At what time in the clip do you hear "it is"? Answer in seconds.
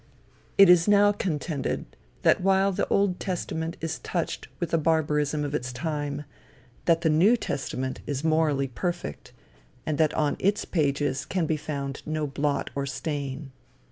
0.57-0.87